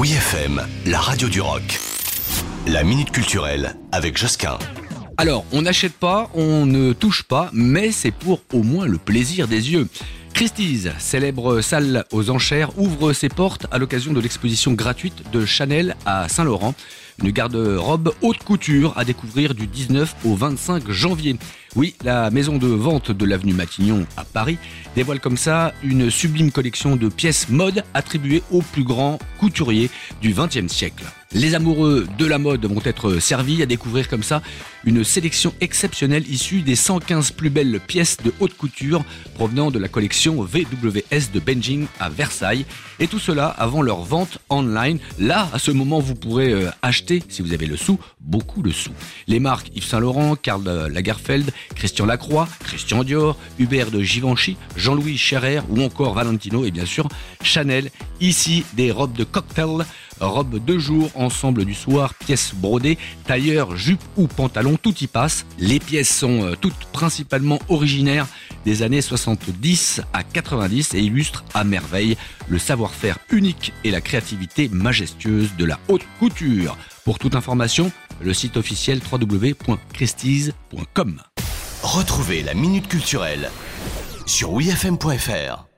[0.00, 1.78] Oui FM, la radio du rock.
[2.66, 4.58] La minute culturelle avec Josquin.
[5.18, 9.46] Alors, on n'achète pas, on ne touche pas, mais c'est pour au moins le plaisir
[9.46, 9.88] des yeux.
[10.32, 15.94] Christie's, célèbre salle aux enchères, ouvre ses portes à l'occasion de l'exposition gratuite de Chanel
[16.06, 16.74] à Saint-Laurent.
[17.22, 21.36] Une garde-robe haute couture à découvrir du 19 au 25 janvier.
[21.76, 24.58] Oui, la maison de vente de l'avenue Matignon à Paris
[24.96, 30.32] dévoile comme ça une sublime collection de pièces mode attribuées aux plus grands couturiers du
[30.32, 31.04] XXe siècle.
[31.32, 34.42] Les amoureux de la mode vont être servis à découvrir comme ça
[34.84, 39.86] une sélection exceptionnelle issue des 115 plus belles pièces de haute couture provenant de la
[39.86, 42.66] collection VWS de Benjing à Versailles.
[42.98, 44.98] Et tout cela avant leur vente online.
[45.20, 46.68] Là, à ce moment, vous pourrez euh,
[47.28, 48.92] si vous avez le sou, beaucoup de sous.
[49.26, 55.18] Les marques Yves Saint Laurent, Karl Lagerfeld, Christian Lacroix, Christian Dior, Hubert de Givenchy, Jean-Louis
[55.18, 57.08] Scherer ou encore Valentino et bien sûr
[57.42, 57.90] Chanel.
[58.20, 59.86] Ici, des robes de cocktail,
[60.20, 65.46] robes de jour, ensemble du soir, pièces brodées, tailleur, jupe ou pantalon, tout y passe.
[65.58, 68.26] Les pièces sont euh, toutes principalement originaires
[68.64, 72.16] des années 70 à 90 et illustrent à merveille
[72.48, 76.76] le savoir-faire unique et la créativité majestueuse de la haute couture.
[77.10, 81.20] Pour toute information, le site officiel www.christie's.com.
[81.82, 83.50] Retrouvez la minute culturelle
[84.26, 85.69] sur wifm.fr.